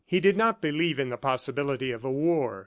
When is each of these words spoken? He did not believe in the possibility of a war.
He 0.03 0.19
did 0.19 0.35
not 0.35 0.63
believe 0.63 0.97
in 0.97 1.09
the 1.09 1.15
possibility 1.17 1.91
of 1.91 2.03
a 2.03 2.09
war. 2.11 2.59